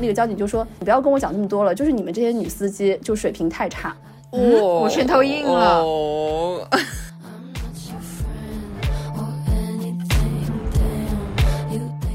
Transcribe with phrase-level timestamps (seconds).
[0.00, 3.96] 那个交警就说：“你不要跟我讲那么多了，就是你们这些女司机就水平太差。”
[4.32, 5.82] 嗯，我拳头硬了。
[5.82, 6.68] 哦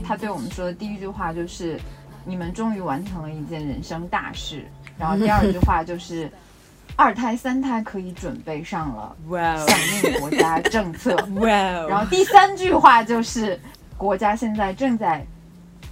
[0.03, 1.79] 他对我们说的第一句话就是
[2.25, 4.65] ：“你们终于完成了一件人生大事。”
[4.99, 6.29] 然后第二句话就是
[6.97, 9.79] ：“二胎、三胎可以准备上了，哇哦响
[10.11, 11.47] 应国家政策。”哇
[11.79, 11.87] 哦！
[11.89, 13.57] 然后第三句话就是，
[14.01, 15.23] 国家现在正在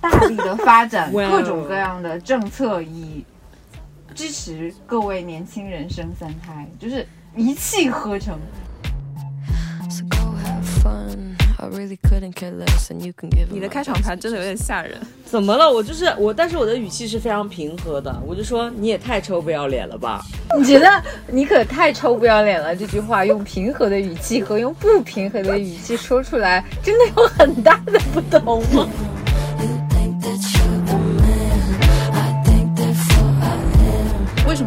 [0.02, 3.23] 大力的发展 各种各样的政策，以
[4.16, 8.36] 支持各位年轻人生三胎，就是一气呵成。
[11.72, 15.00] 你 him 的 my 开场白真的有点吓人。
[15.26, 15.72] 怎么了？
[15.72, 20.22] 我就是我，但是我的语气是非常平和的，我就说你也太臭不要脸了吧。
[20.58, 22.76] 你觉得你可太臭不要脸了？
[22.76, 28.88] 这句话用平和的语气和用不平和的语气说出来，真的有很大的不同吗？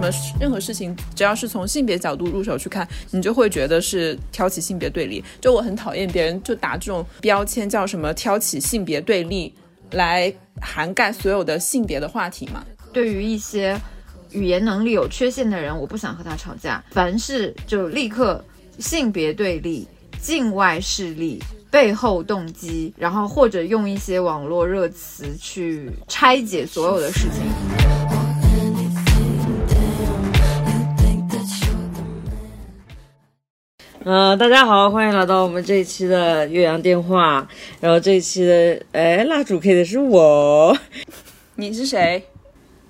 [0.02, 5.22] 么任何事情只要是从性别角度入手去看，你就会觉得是挑起性别对立？
[5.40, 9.54] 就我很讨厌别人就打这种标签，叫什么挑起性别对立，
[9.92, 12.64] 来涵盖所有的性别的话题嘛。
[12.92, 13.78] 对于一些
[14.32, 16.82] 语言能力有缺陷的人，我不想和他吵架。
[16.90, 18.44] 凡事就立刻
[18.78, 19.86] 性别对立、
[20.20, 27.81] 境外势力、背后动机，然后或者用一些网络热词去拆解所有的事情。
[34.04, 37.46] 嗯、大家好，欢迎来到我们这一期的岳阳电话。
[37.80, 40.76] 然后这一期的，哎，蜡烛 K 的是我，
[41.54, 42.20] 你是谁？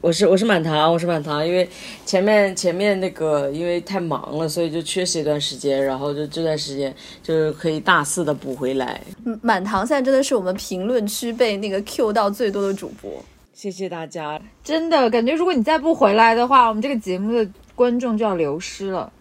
[0.00, 1.46] 我是我是满堂，我是满堂。
[1.46, 1.68] 因为
[2.06, 8.98] 前面前面那个因为太忙了，所以就缺席一段时间，然后就这段时间就是可以大肆的补回来。
[9.42, 13.22] 满堂现在真的是我们评论区被那个 Q 到最多的主播。
[13.52, 14.40] 谢谢大家。
[14.64, 19.12] 真的感觉，如果你再不回来的话，我们这个节目的观众就要流失了。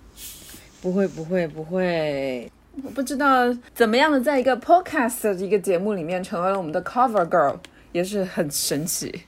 [0.82, 2.52] 不会不会不会，
[2.84, 7.56] 我不知道怎么样的在一个 podcast 的一个节目里面成为了我们的 cover girl，
[7.92, 9.24] 也是很神奇。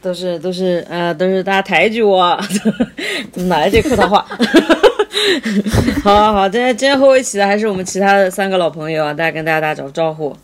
[0.00, 2.40] 都是都是呃都是大家抬举我，
[3.32, 4.24] 怎么哪来这客套话？
[6.02, 10.34] 好好好，今天今天和我一起的还是我们其他的三个老朋友啊，大家跟大家打招招呼。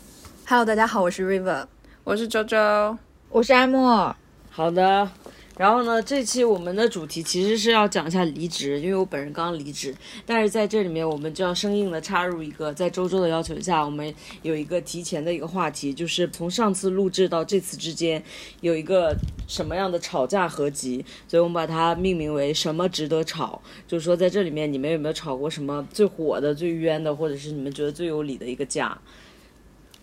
[0.46, 1.64] Hello，大家好，我是 River。
[2.04, 2.98] 我是周周，
[3.30, 4.14] 我是艾莫，
[4.50, 5.08] 好的，
[5.56, 9.94] 然后呢，这期我们的主题其实是要讲一下离职，因为我本人刚离职，
[10.26, 18.22] 但是在这里面我们就要生硬的插入一个，在周周的要求下，我们有一个提前的一个话题，就是从上次录制到这次之间
[18.60, 19.16] 有一个
[19.48, 28.98] 什么样的吵架合集，所以我们把它命名为“什么值得吵”，就是说在这里面你们有没有吵过什么最火的、最冤的，或者是你们觉得最有理的一个架？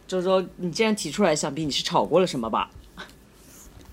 [0.08, 2.72] 周周，你既然提出来，想必你是吵过了什么吧？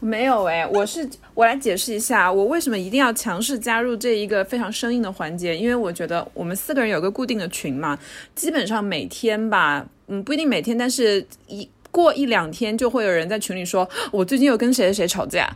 [0.01, 7.99] 没有哎，我是我来解释一下，我为什么一定要强势加入这一个非常生硬的环节，因为我觉得我们四个人有个固定的群嘛，
[8.35, 15.55] 基本上每天吧，嗯，不一定每天，但是一过一两天就会有人在群里说，我最近又跟谁谁谁吵架，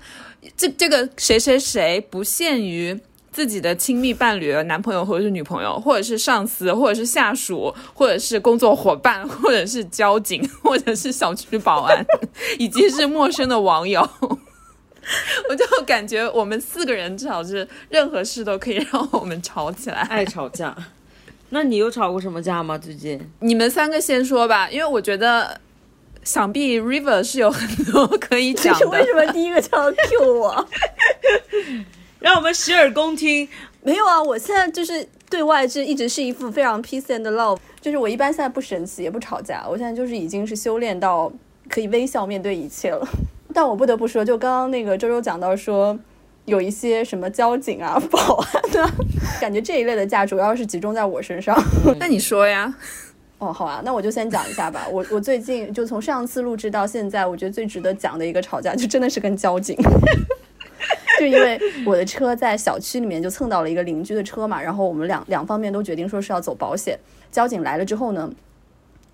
[0.56, 2.99] 这这个谁谁谁不限于。
[3.34, 12.06] 自己的亲密伴侣、男朋友或者是女朋友，或者是上司，或者是下属，或者是工作伙伴，或者是交警，或者是小区保安，
[12.61, 14.09] 以及是陌生的网友。
[15.50, 19.97] 我就感觉我们四个人至少是任何事都可以让我们吵起来。
[20.03, 20.72] 爱吵架。
[21.51, 22.78] 那你有吵过什么架吗？
[22.78, 23.21] 最近？
[23.41, 25.61] 你们三个先说吧，因为我觉得
[26.22, 28.87] 想必 River 是有很多可以讲的。
[28.91, 30.69] 为什么第一个就要 Q 我？
[32.25, 33.47] 让我们洗耳恭听。
[33.83, 41.31] 没有啊，我现在就是对外是一直是一副非常 peace and love，就是我一般现在不生气也不吵架，我现在就是已经是修炼到
[41.69, 43.07] 可以微笑面对一切了。
[43.53, 45.99] 但我不得不说，就刚刚那个周周讲到说。
[46.47, 48.93] 有一些什么交警啊、保安啊，
[49.41, 51.59] 感觉这一类的架主要是集中在我身上。
[51.99, 52.75] 那你说呀？
[53.39, 54.87] 哦，好啊，那我就先讲一下吧。
[54.91, 59.75] 我我最近就从上次录制到现在，我觉得最值得讲的一个吵架，就真的是跟交警。
[61.24, 66.98] 就因为我的车在小区里面就蹭到了一个邻居的车嘛，然后我们两两方面都决定说是要走保险。
[67.32, 68.30] 交警来了之后呢，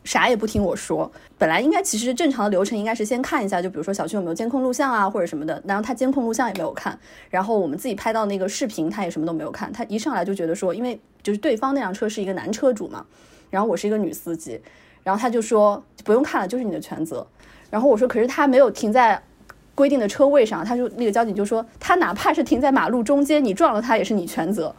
[0.02, 1.10] 啥也不听我说。
[1.38, 5.62] 本来应该其实正常的流程应该是先看一下，就比如说小区有没有监控录像啊或者什么的。
[5.64, 6.98] 然后他监控录像也没有看，
[7.30, 9.72] 然后我们自己拍到那个视频他也什么都没有看。
[9.72, 13.06] 他一上来就觉得说，因为就是对方那辆车是一个男车主嘛，
[13.50, 14.60] 然后我是一个女司机，
[15.04, 17.26] 然后他就说不用看了，就是你的全责。
[17.70, 19.22] 然后我说可是他没有停在。
[19.80, 24.74] 规定的车位上，他就那个交警就说，他哪怕是停在马路中间，你撞了他也是你全责。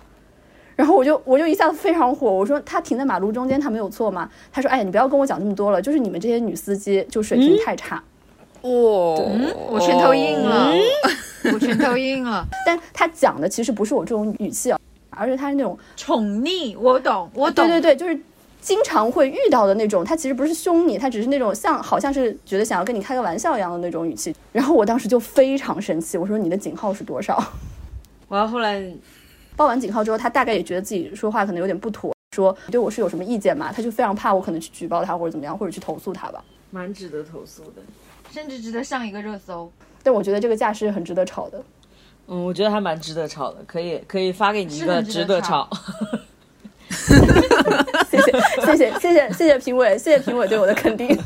[0.75, 4.29] 然后我就我就一下子非常火，我说他停在马路中间，他没有错吗？
[4.51, 8.03] 他说，哎呀，你不要跟我讲那么多了，就是你们这些女司机就水平太差。
[8.61, 9.27] 哦，
[9.71, 10.71] 我拳头硬了，
[11.51, 12.45] 我拳头硬了。
[12.63, 17.67] 但他讲的其实不是我这种语气啊，而是他是那种宠溺，我懂，我懂。
[17.67, 18.21] 对对对，就是
[18.61, 20.05] 经常会遇到的那种。
[20.05, 24.33] 他其实不是凶你，他只是那种像好像是觉得想要跟你开个玩笑一样的那种语气。
[24.53, 27.43] 然后我当时就非常生气，我说你的警号是多少？
[28.29, 28.81] 完后来
[29.57, 33.73] 报完警号之后，他大概也觉得自己说话可能有点不妥，说你对我是有什么意见嘛？
[33.73, 36.41] 他就非常怕我可能去举报他或者怎么样，或者去投诉他吧。
[36.69, 37.81] 蛮值得投诉的。
[38.31, 39.69] 甚至值得上一个热搜。
[40.03, 41.61] 但我觉得这个架势很值得吵的。
[42.27, 45.69] 嗯，我觉得还蛮值得吵的，可以可以发给你一个值值得吵。
[48.65, 51.17] 谢谢谢谢谢谢评委，谢谢评委对我的肯定。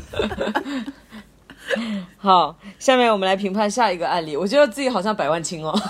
[2.16, 4.36] 好，下面我们来评判下一个案例。
[4.36, 5.78] 我觉得自己好像百万青哦。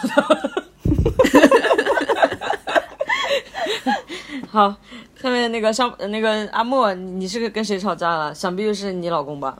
[4.48, 4.74] 好，
[5.20, 8.34] 下面那个上那个阿莫，你是跟谁吵架了？
[8.34, 9.58] 想必又是你老公吧？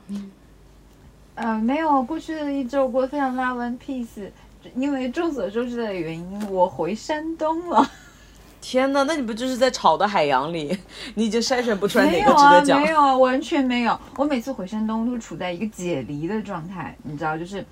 [1.35, 4.31] 嗯、没有，过去的一周过得非常 love and peace，
[4.75, 7.87] 因为众所周知的原因，我回山东了。
[8.61, 10.77] 天呐，那你不就是在吵的海洋里？
[11.15, 12.89] 你已经筛选不出来哪个值得讲没？
[12.89, 13.99] 有啊，完全没有。
[14.15, 17.65] 我每次回山东都处在一个解离的状态，你知道，就是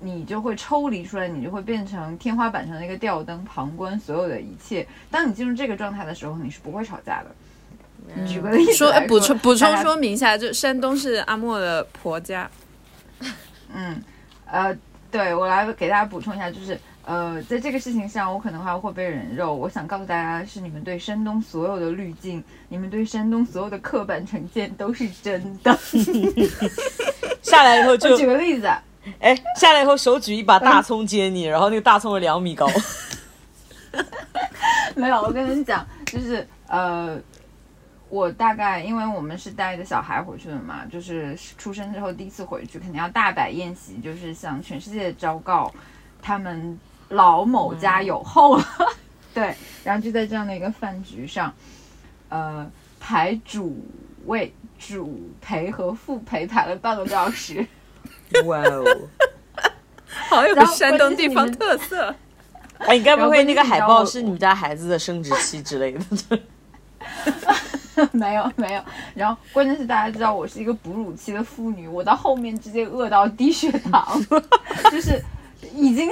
[0.00, 4.86] 你就会抽离出来，你就会变成天花板上的一个吊灯，旁观所有的一切。
[5.10, 8.26] 当你进入这个状态的时候，你是不会吵架的。
[8.26, 12.48] 举个例子说补充补充说明一下，就山东是阿莫的婆家。
[13.74, 14.00] 嗯，
[14.46, 14.74] 呃，
[15.10, 16.78] 对我来给大家补充一下，就是
[17.08, 19.54] 呃，在这个事情上，我可能还会被人肉。
[19.54, 25.74] 我想告诉大家，是你们对山东所有的滤镜，你们对山东所有的刻板成见都是真的。
[27.40, 28.66] 下来以后就举个例子，
[29.20, 32.68] 哎，下来以后手举一把大葱接你，然后那个大葱有两米高。
[34.94, 37.18] 没有，我跟你讲，就是呃，
[38.10, 45.72] 我大概因为我们是带着小孩回去的嘛，就是出生之后第一次回去，肯定要大摆宴席，就是向全世界昭告
[46.20, 46.78] 他们
[47.08, 48.64] 老某家有后了。
[49.34, 51.52] 对，然后就在这样的一个饭局上，
[52.28, 52.68] 呃，
[52.98, 53.84] 排主
[54.26, 57.64] 位、主陪和副陪排了半个多小时。
[58.44, 58.84] 哇哦！
[60.28, 62.14] 好有山东地方特色。
[62.78, 66.38] 哎，你该不会那个海报是你们家孩子的生殖器之类的？
[68.12, 68.82] 没有没有，
[69.14, 74.24] 然后关键是大家知道我是一个哺乳期的妇女，我到后面直接饿到低血糖，
[74.90, 75.20] 就是
[75.74, 76.08] 已经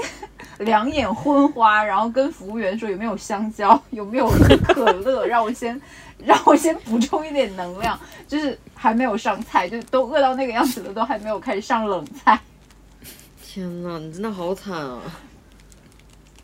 [0.59, 5.81] 两眼昏花，然后跟服务员说有没有香蕉， 有没有可乐， 让我先
[6.25, 12.41] 让我先补充一点能量，就是还没有上菜，就都饿到那个样子了，都还没有开始上冷菜。
[13.43, 15.01] 天呐，你真的好惨啊！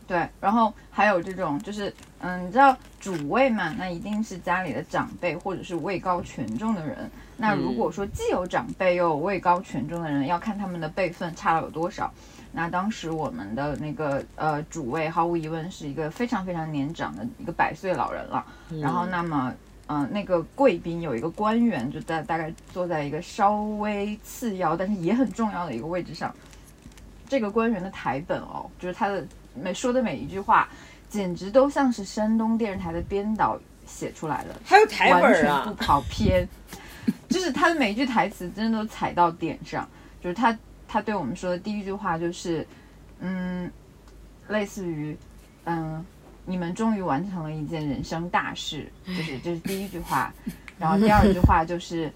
[0.07, 7.11] 对，然后还有这种就是，嗯，你知道主位嘛，那一定是家里的长辈或者是位高权重的人。
[7.37, 12.13] 那如果说既有长辈又有位高权重的人，要看他们的辈分差了有多少。
[12.53, 18.47] 那当时我们的那个呃主位，毫无疑问是一个非常非常年长的一个百岁老人了。
[18.81, 19.53] 然后那么。
[19.89, 26.35] 嗯、那个贵宾有一个官员，就在大概坐在一个稍微次要，但是也很重要的一个位置上。
[27.29, 30.67] 这个官员的台本哦，就是他的每说的每一句话，
[31.11, 35.85] 简直都像是山东电视台的编导写出来的，还有台完本啊全不！
[35.85, 36.49] 跑偏。
[37.29, 39.87] 就是他的每一句台词真的都踩到点上。
[40.23, 40.57] 就是他
[40.93, 42.67] 他对我们说的第一句话就是，
[43.21, 43.71] 嗯，
[44.49, 45.17] 类似于，
[45.65, 46.05] 嗯，
[46.45, 50.31] 你们终于完成了一件人生大事，就是这是第一句话。
[50.79, 52.13] 然后第二句话就是，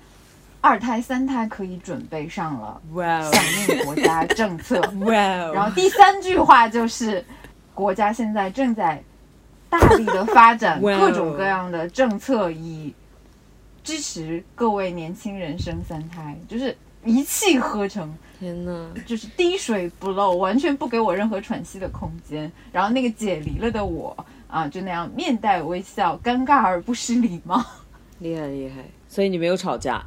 [0.61, 2.79] 二胎三胎可以准备上了，
[3.33, 3.43] 响
[3.79, 4.79] 应国家政策。
[5.07, 5.53] 哇哦！
[5.55, 7.25] 然后第三句话就是，
[7.73, 9.03] 国家现在正在
[9.71, 12.95] 大力的发展各种各样的政策，以
[13.83, 22.51] 支持各位年轻人生三胎，就是一气呵成，天呐，就是滴水不漏，完全不给我任何喘息的空间。
[22.73, 24.17] 然后那个解离了的我
[24.47, 27.65] 啊，就那样面带微笑，尴尬而不失礼貌。
[28.21, 28.85] 厉害厉害！
[29.09, 30.05] 所以你没有吵架，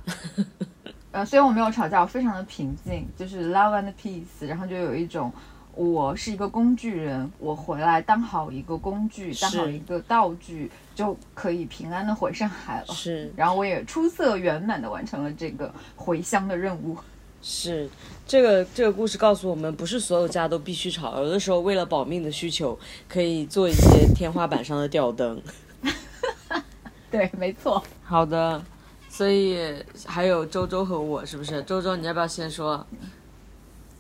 [1.12, 5.32] 呃，虽然我没有吵架，我非常的平静，就是 love and peace，然后就有一种
[5.74, 12.94] 我是一个工具人，我回来当好一个工具，当好一个道具，就可以平安的回上海了。
[12.94, 16.98] 是然后我也出色圆满的完成了这个回乡的任务。
[17.42, 17.90] 是，
[18.28, 22.78] 这个这个故事告诉我们，不是所有家都必须吵，有的时候为了保命的需求，
[23.08, 25.42] 可以做一些天花板上的吊灯。
[27.10, 27.82] 对，没错。
[28.04, 28.62] 好的，
[29.10, 29.58] 所以
[30.06, 31.64] 还有周周和我，是不是？
[31.64, 32.86] 周周，你要不要先说？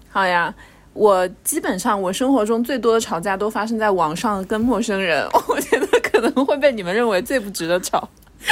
[0.10, 0.54] 好呀，
[0.94, 8.08] 我基本上我生活中最多的吵架都发生在网上跟陌生人， 我觉得可能会被你们认为最不值得吵。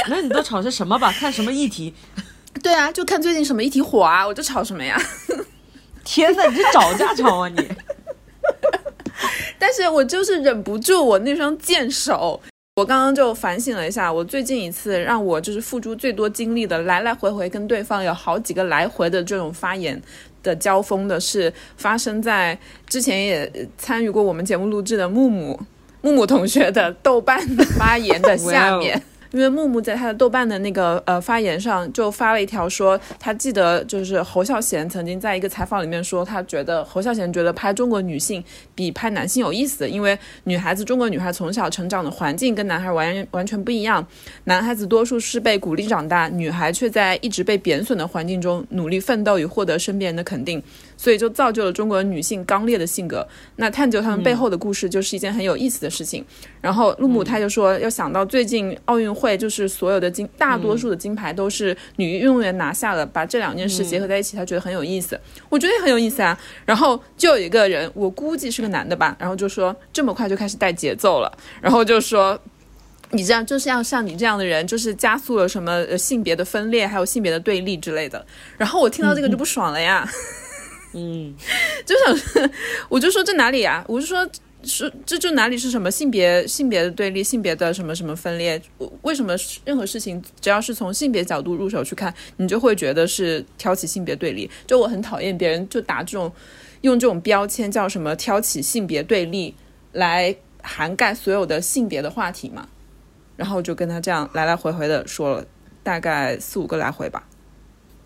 [0.08, 1.12] 那你都吵些什么吧？
[1.12, 1.94] 看什么议题？
[2.68, 5.00] 对啊，就看最近什么议题火啊，我就吵什么呀。
[6.04, 7.66] 天呐，你是找架吵啊你？
[9.58, 12.38] 但是我就是忍不住我那双贱手。
[12.76, 19.98] 我刚刚就反省了一下，我最近一次让我就是付出最多精力的，来来回回跟对方有好几个来回的这种发言
[20.42, 25.58] 的交锋的，是发生在之前也参与过我们节目录制的木木
[26.02, 27.40] 木木同学的豆瓣
[27.78, 29.02] 发言的下面。
[29.30, 38.42] 因为木木在他的豆瓣的那个呃发言上就发了一条说，他记得就是侯孝贤曾经在一个采访里面说，他觉得侯孝贤觉得拍中国女性
[38.74, 44.06] 比拍男性有意思，因为女孩子中国女孩从小成长的环境跟男孩完完全不一样，
[44.44, 50.62] 男孩子多数是被鼓励长大，女孩却在一直被贬损的环境中努力奋斗与获得身边人的肯定，
[50.98, 53.26] 所以就造就了中国女性刚烈的性格。
[53.56, 56.22] 那探究他们背后的故事就是一件很有意思的事情。
[56.60, 65.18] 然后陆母她就说，要想到最近奥运会，就是所有的金，大多数的金牌都是女运动员拿下了，把这两件事结合在一起，她觉得很有意思。
[65.48, 66.38] 我觉得也很有意思啊。
[66.66, 72.38] 然后就有一个人，我估计是个男的吧，然后就说这么快就开始带节奏了，然后就说。
[73.10, 78.22] 你这样就是要像你这样的人，就是加速了什么呃性别的分裂，还有性别的对立之类的。
[78.58, 80.12] 然后我听到这个就不爽了呀，嗯，
[81.84, 82.50] 就想，
[82.88, 83.84] 我就说这哪里啊？
[83.88, 84.28] 我就说
[84.64, 88.60] 是这就哪里是什么性别性别的对立，性别的什么什么分裂？
[89.02, 94.50] 为什么任何事情只要是从性别角度入手去看，你就会觉得是挑起性别对立？
[94.66, 96.32] 就我很讨厌别人就打这种
[96.80, 99.54] 用这种标签叫什么挑起性别对立
[99.92, 102.66] 来涵盖所有的性别的话题嘛。
[103.36, 105.46] 然后就跟他这样来来回回的说了
[105.84, 107.24] 大概四五个来回吧。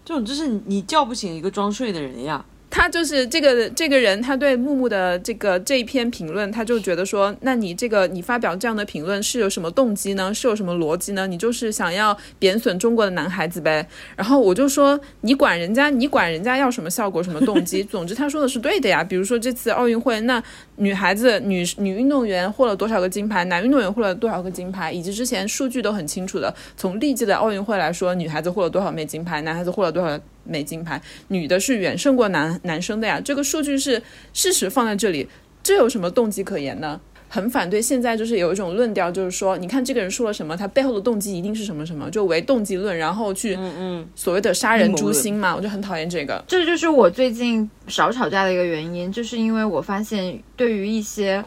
[0.04, 2.44] 这种就是你叫不醒一个装睡的人呀。
[2.74, 10.32] 他就是这个这个人，他对木木的这个这一篇评论，他就觉得说，那你这个你发表这样的评论是有什么动机呢？
[10.32, 11.26] 是有什么逻辑呢？
[11.26, 13.86] 你就是想要贬损中国的男孩子呗？
[14.16, 17.84] 然后我就说，你管人家，你管人家要什么效果，什么动机？
[17.84, 19.04] 总之他说的是对的呀。
[19.04, 20.42] 比如说这次奥运会，那
[20.76, 26.52] 女孩子女女运动员获了多少个金牌，男运动员获了多少个金牌，以及之前数据都很清楚的。
[26.74, 33.20] 从历届的奥运会来说，女孩子获了多少枚金牌，男孩子获了多少枚金牌，女的是远胜过男男生的呀。
[33.20, 35.28] 这个数据是事实放在这里，
[35.62, 37.00] 这有什么动机可言呢？
[37.28, 46.44] 很反对现在就是有一种论调，就是说，你看这个人说了什么，他背后的动机一定是什么什么，就为动机论，然后去嗯嗯，所谓的杀人诛心嘛，我就很讨厌这个。
[46.46, 51.42] 这就是我最近少吵架的一个原因，就是因为我发现对于一些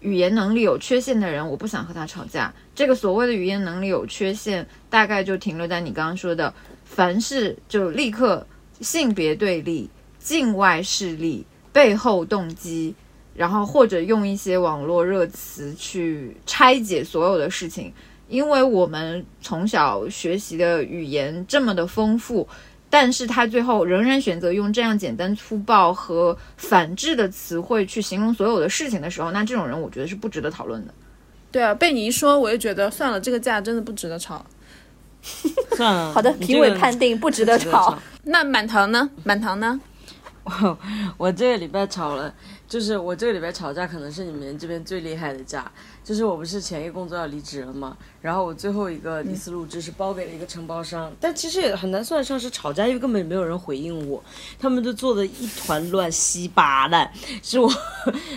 [0.00, 2.52] 语言能力有缺陷的人，我不想和他吵架。
[2.74, 6.52] 这个所谓的语言能力有缺陷，大概就停留在你刚刚说的，
[6.88, 8.46] 凡是就立刻
[8.80, 12.94] 性别对立、境外势力、背后动机，
[13.34, 17.92] 然后或者用一些网络热词去拆解所有的事情。
[18.28, 22.46] 因为我们从小学习的语言这么的丰富，
[22.90, 30.92] 但是他最后仍然选择用这样简单粗暴和反制的词汇去形容所有的事情的时候，那这种人我觉得是不值得讨论的。
[31.50, 34.44] 对啊，被你一说，我就觉得算了，这个架真的不值得吵。
[35.76, 36.12] 算了。
[36.12, 37.98] 好的，评委判定不值得吵。
[38.24, 39.08] 那满堂呢？
[39.24, 39.80] 满堂呢？
[40.44, 40.78] 我
[41.18, 42.32] 我这个礼拜吵了，
[42.66, 45.70] 就是我这个礼拜吵架可能是你们这边最厉害的架。
[46.08, 54.24] 就是我不是前一个工作要离职了嘛，然后我最后一个一次录制是包给了一个承包商，但其实也很难算得上是吵架，因为根本没有人回应我，
[54.58, 57.12] 他们就做的一团乱稀巴烂，
[57.42, 57.70] 是我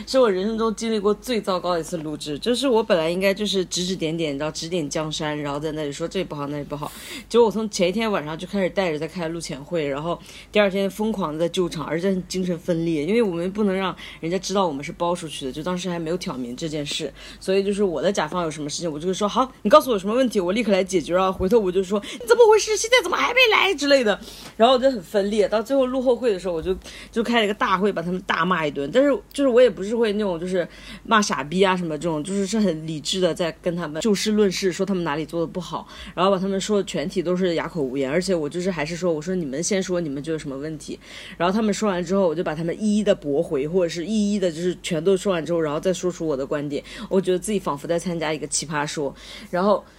[0.05, 2.37] 是我人生中经历过最糟糕的一次录制。
[2.39, 6.91] 就是我本来应该就是指指点点，然后指点江山，然后在那里说这里不好那里不好，
[7.29, 10.19] 结果我从前一天晚上就开始带着在开录前会，然后
[10.51, 21.13] 第二天疯狂的在救场，而且精神分裂，因为我们不能让人家知道我们是包出去的，就当时还没有挑明这件事，所以就是我的甲方有什么事情，我就会说好，你告诉我有什么问题，我立刻来解决。
[21.13, 24.19] 然后回头我就说你怎么回事，现在怎么还没来之类的，
[24.57, 25.47] 然后我就很分裂。
[25.47, 26.75] 到最后录后会的时候，我就
[27.11, 28.89] 就开了一个大会，把他们大骂一顿。
[28.93, 30.67] 但是就是我也不是会那种就是
[31.03, 38.09] 骂傻逼啊什么这种，就是是很理智的在跟他们就事论事，说他们哪里做的不好，然后把他们说的全体都是哑口无言。
[38.09, 40.99] 而且我就是还是说，我说你们先说你们觉得有什么问题，
[41.37, 46.83] 然后他们说完之后，我就把他们一一的驳回，或者是一一的就是全都说完之后，然后再说出我的观点。
[47.09, 49.15] 我觉得自仿佛在参加一个奇葩说，
[49.49, 49.83] 然后。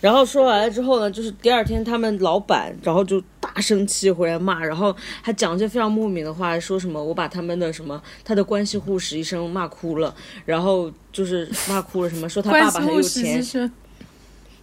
[0.00, 10.14] 然后说完了之后呢，就是第二天他们老板，然后就大生气回来骂，然后还讲一些非常莫名的话，说什么我把他们的什么他的关系户实习生骂哭了，
[10.44, 13.72] 然后就是骂哭了什么，说他爸爸很有钱，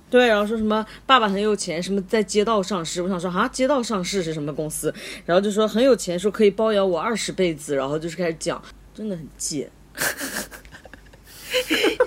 [0.10, 4.94] 对，然后说什么爸爸很有钱，什么在街道上市，我想说啊，街道上市是什么公司？
[5.25, 8.62] 然后就说很有钱，说可以包养我二十辈子，然后就是开始讲，
[8.94, 9.72] 真的很贱。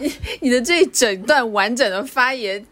[0.01, 0.13] 你
[0.49, 2.65] 你的这一整段完整的发言，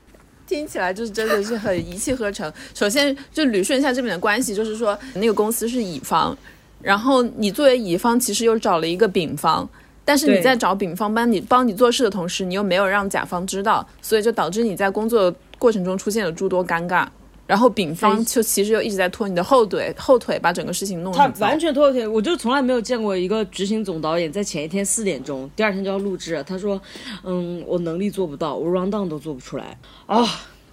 [0.47, 2.52] 听起来就是真的是很一气呵成。
[2.75, 6.37] 首先就捋顺一下这边的关系，就是说那个公司是乙方，
[6.81, 9.69] 然后你作为乙方其实又找了一个丙方，
[10.05, 17.07] 但是你在找丙方帮你帮你做事的同时，你又没有让甲方知道，所以就导致你在工作过程中出现了诸多尴尬。
[17.52, 26.42] 然后丙方就其实又一直在拖你的后腿，后腿把整个事情弄得他完全拖后腿，我就从来没有见过一个执行总导演在前一天四点钟，第二天就要录制。
[26.49, 26.80] 他说
[27.23, 30.25] ：“嗯，我能力做不到，我 round down 都做不出来啊！”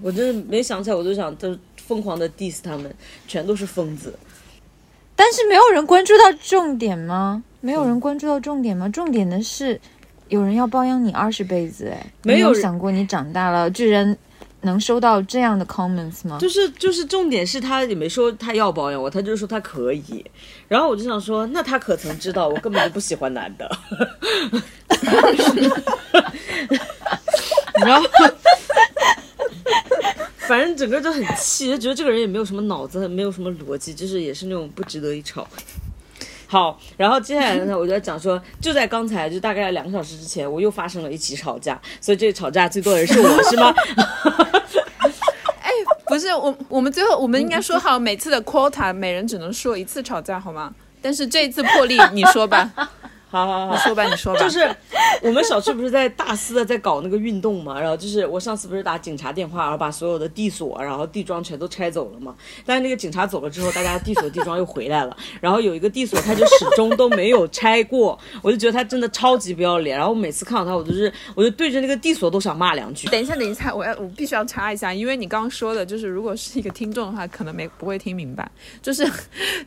[0.01, 2.89] 我真的没想起来，我就想，就疯狂的 diss 他们，
[3.27, 4.17] 全都是疯子。
[5.17, 7.43] 但是没有人关注到重点吗？
[7.59, 8.87] 没有人关注到重点吗？
[8.87, 9.81] 重点的是，
[10.29, 14.17] 有人要包养你二十辈子，哎，没有想过你长大了居然
[14.61, 16.37] 能收到这样的 comments 吗？
[16.39, 20.25] 就是就是重点是他也没说他要保养我，他就说他可以。
[20.67, 23.69] 然后我就想说，那他可曾知道我根本就不喜欢男的。
[27.85, 28.07] 然后，
[30.39, 35.47] 反正整个就很气，就觉得这个人也没有什么脑子，没有什么逻辑，就是也是那种不值得一吵。
[36.51, 43.71] 好，然后接下来呢，我就要讲说，就在刚才，就大概两个小时之前，我又发生了一起吵架，所以这个吵架最多的人是我， 是吗？
[45.61, 45.69] 哎
[46.07, 50.73] 不是我，我们最后我们应该说好每次的 quota 每人只能说一次吵架，好吗？
[51.03, 52.71] 但是这一次破例，你说吧，
[53.29, 54.39] 好好好你，说吧，你说吧。
[54.39, 54.59] 就是
[55.21, 62.35] 我们小区不是在大肆的在搞那个运动嘛，然后就是我上次不是打警察电话，然后把所有的地锁，然后地桩全都拆走了嘛。
[62.65, 69.95] 但是那个警察走了之后，大家地锁地桩又回来了， 然后有一个地锁他就始终都没有拆过，我就觉得他真的超级不要脸。
[69.95, 73.07] 然后每次看到他，我就是我就对着那个地锁都想骂两句。
[73.09, 78.49] 等一下，等一下，我要我必须要插一下，因为你刚刚说的，就是如果是一个听众的话，可能没不会听明白。
[78.81, 79.07] 就是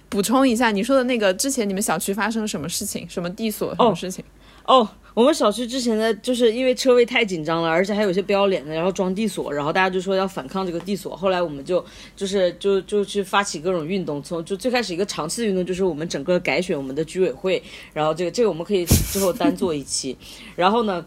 [0.08, 4.24] 补充一下，你说的那个之前你们小区发生了什么事情，什么地锁什么事情？
[4.64, 11.16] 哦，我们小区之前的就是因为车位太紧张了，而且还有一些不要脸的，然后装地锁，然后大家就说要反抗这个地锁。
[11.16, 11.84] 后来我们就
[12.16, 17.62] 就是就就去发起各种运动，从就最开始一个长期的运动就是我们整个改选我们的居委会，
[17.92, 20.16] 然后这个这个我们可以之后单做一期。
[20.54, 21.04] 然后呢，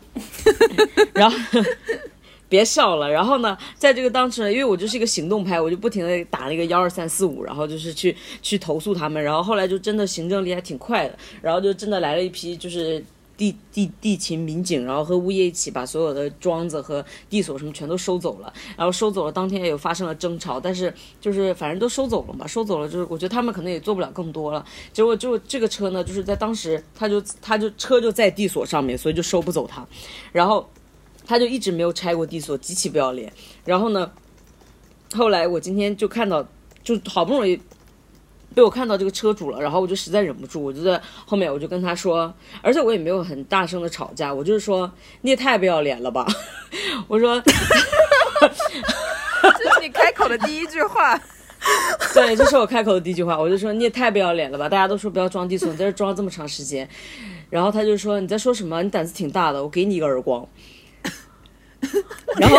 [1.15, 1.37] 然后。
[2.47, 13.03] 别笑了，然后呢，在这个当时，因为我就是一个行动派，我就不停的打那个幺二三四五，然后就是去去投诉他们，然后后来就真的行政力还挺快的，然后就真的来了一批就是
[13.35, 29.85] 地地地勤民警，然后和物业一起把所有的桩子和地锁什么全都收走了，然后收走了当天也有发生了争吵，但是就是反正都收走了嘛，收走了就是我觉得他们可能也做不了更多了，结果就这个车呢，就是在当时他就他就车就在地锁上面，所以就收不走它，
[30.31, 30.69] 然后。
[31.25, 33.31] 他就一直没有拆过地锁，极其不要脸。
[33.63, 34.11] 然后呢，
[35.13, 36.45] 后来我今天就看到，
[36.83, 37.59] 就好不容易
[38.53, 46.25] 被我看到这个车主了，然后我就实在忍不住，我就在后面我就跟他说，而且我也没有很大声的吵架，我就是说你也太不要脸了吧，
[47.07, 47.41] 我说
[49.41, 51.19] 这是你开口的第一句话。
[52.13, 56.87] 对，这是我开口的第一句话，我就说你也太不要脸了吧，大家都说不要装地锁，你在这装了这么长时间，
[57.49, 58.83] 然后他就说你在说什么？
[58.83, 60.47] 你胆子挺大的，我给你一个耳光。
[62.39, 62.57] 然后，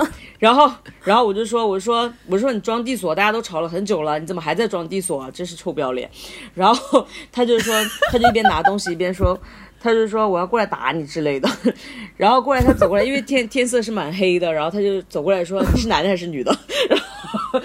[0.38, 5.30] 然后，然后我就说，我说，我说你装地锁，大家都吵了很久了，你怎么还在装地锁啊？
[5.32, 6.10] 真是臭不要脸。
[6.54, 7.74] 然后他就说，
[8.10, 9.38] 他就一边拿东西一边说，
[9.80, 11.48] 他就说我要过来打你之类的。
[12.16, 16.56] 然后过来他走过来，因为天天色是蛮黑的，然后他就走过来说你是男的还是女的？
[16.90, 17.60] 然后，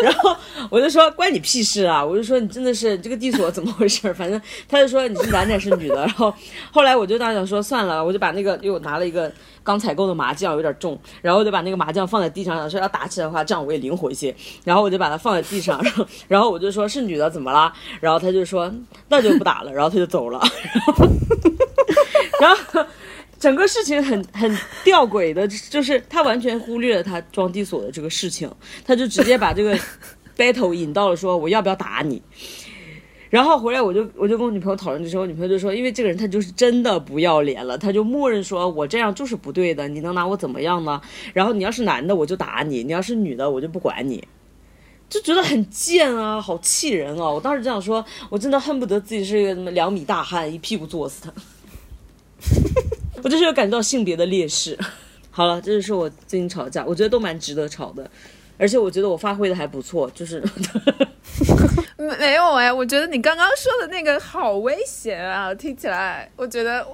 [0.00, 0.36] 然后
[0.70, 2.04] 我就说关你屁事啊！
[2.04, 4.12] 我就说你真的是这个地锁怎么回事？
[4.14, 5.96] 反正他就说你是男的还是女的？
[5.96, 6.32] 然后
[6.70, 9.30] 后来我就当时想说算了，我就把那个又拿了一个
[9.62, 14.34] 刚采购的麻将，有点重，然后我就把那个麻将放在地上，想说要打起来的话，这样我也灵活一些。
[14.64, 17.72] 然后我就把它放在地上，然后然后我就说是女的怎么啦？
[18.00, 18.72] 然后他就说
[19.08, 20.40] 那就不打了，然后他就走了。
[22.40, 22.84] 然后然后
[23.46, 28.50] 整个事情很 很吊诡的，就是他完全忽略了他装地锁的这个事情，
[28.84, 29.78] 他就直接把这个
[30.36, 32.20] battle 引到了说我要不要打你。
[33.30, 41.00] 然后回来我就我就跟我女朋友讨论的时候，我女朋友就说，因为这个人他就是真的不要脸了，他就默认说我这样就是不对的，你能拿我怎么样呢？
[41.32, 44.26] 然后你要是男的我就打你，你要是女的我就不管你。
[45.08, 47.30] 就觉得很贱啊，好气人啊！
[47.30, 51.32] 我当时就想说，我真的恨不得自己是一个什么两米大汉，一屁股坐死他。
[53.22, 54.78] 我就是有感觉到性别的劣势。
[55.30, 58.08] 好了，这就是我最近吵架，我觉得都蛮值得吵的，
[58.56, 60.42] 而且我觉得我发挥的还不错，就是
[61.98, 66.86] 没没有哎，我觉得你刚刚说的那个好危险啊，听起来我觉得，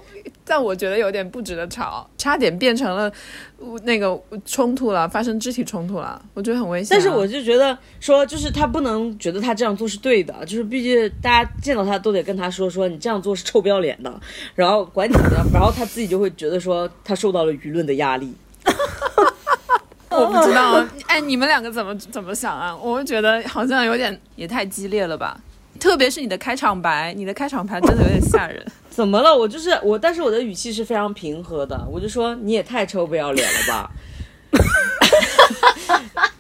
[0.45, 3.11] 但我觉得有点不值得吵，差点变成了
[3.59, 14.13] 呃那个冲突了，发生肢体冲突了，我觉得很危险啊、但是我就觉得说，就是他不能觉得他这样做是对的，就是毕竟大家见到他都得跟他说说你这样做是臭不要脸的，
[14.55, 18.35] 然后管你的，然后他自己就会觉得说他受到了舆论的压力。
[20.11, 22.77] 我不知道，哎，你们两个怎么怎么想啊？
[22.77, 25.41] 我觉得好像有点也太激烈了吧，
[25.83, 28.65] 特别是你的开场白，你的开场白真的有点吓人。
[28.89, 29.37] 怎么了？
[29.37, 33.91] 我就是我，但是我的语气是非常平和的，我就说你也太臭不要脸了吧？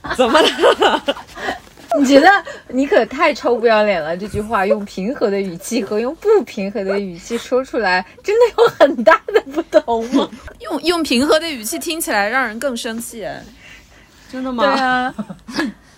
[0.16, 1.05] 怎么了？
[1.98, 2.28] 你觉得
[2.68, 4.16] 你可太臭不要脸了？
[4.16, 10.31] 这句话用平和的语气和用不平和的语气说出来，真的有很大的不同吗？
[10.61, 13.24] 用用平和的语气听起来让人更生气。
[13.24, 13.42] 哎
[14.31, 14.62] 真的吗？
[14.64, 15.14] 对啊，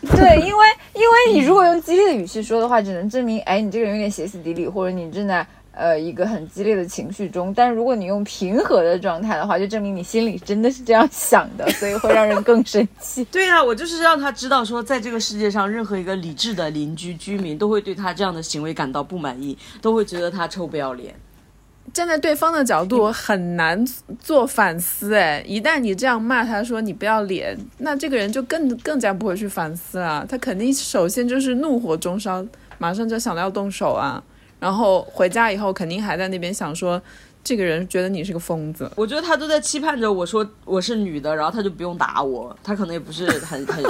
[0.14, 7.52] 对，因为因为你如果用激烈的语气说的话，只能证明哎你这个人有点歇斯底里，或者你正在呃一个很激烈的情绪中。
[7.54, 13.24] 但如果你用平和的状态的话，就证明你心里真的是这样想的，所以会让人更生气。
[13.32, 21.14] 对啊，我就是让他知道说，在这个世界上，任何一个理智的邻居居民都会对他这样的行为感到不满意，都会觉得他臭不要脸。
[21.94, 23.82] 站在对方的角度 很难
[24.20, 25.14] 做反思。
[25.14, 30.26] 哎，一旦你这样骂他说你不要脸，那这个人就更更加不会去反思了。
[30.28, 32.44] 他肯定首先就是怒火中烧，
[32.76, 34.22] 马上就想到要动手啊。
[34.58, 37.00] 然后回家以后肯定还在那边想说，
[37.42, 38.90] 这个人觉得你是个疯子。
[38.96, 42.56] 我觉得他都在期盼着我说我是女的，然后他就不用打我。
[42.64, 43.84] 他可能也不是很很，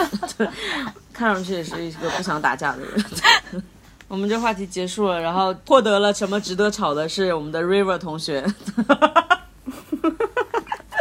[1.13, 3.63] 看上去也是一个不想打架的人。
[4.15, 8.47] 我们这话题结束了，然后获得了什么值得吵的是我们的 River 同学。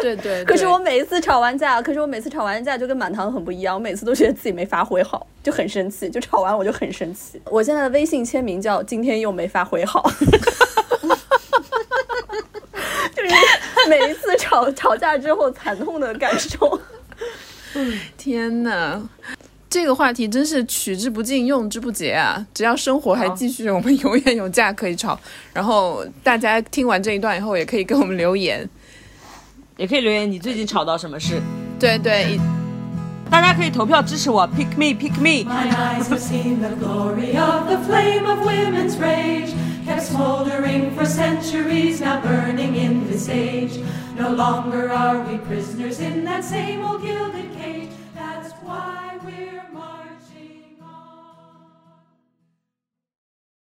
[0.02, 7.39] 对对可是我每一次吵完架，可是我每次吵完架就跟满堂很不一样，我每次都觉得自己没发挥好，就很生气，就吵完我就很生气。
[7.45, 10.02] 我现在的微信签名叫“今天又没发挥好”，
[13.15, 13.30] 就是
[13.88, 16.82] 每一次吵 吵架之后惨痛的感受。
[18.17, 19.08] 天呐，
[19.73, 22.45] 这个话题真是取之不尽，用之不竭啊！
[22.53, 25.19] 只要生活还继续，我们永远有架可以吵。
[25.51, 28.69] 然后大家听完这一段以后，也可以给我们留言。
[29.77, 31.41] 也可以留言你最近吵到什么事，
[31.79, 32.39] 对对，
[33.31, 35.43] 大家可以投票支持我，pick me，pick me。
[35.51, 39.55] My eyes have seen the glory of the flame of women's rage,
[39.88, 43.79] kept smoldering for centuries, now burning in this age.
[44.19, 47.89] No longer are we prisoners in that same old gilded cage.